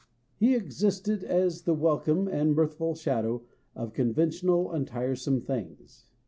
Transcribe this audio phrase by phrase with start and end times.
[0.35, 3.43] He existed as the welcome and mirthful shadow
[3.75, 6.07] of conventional and tiresome things.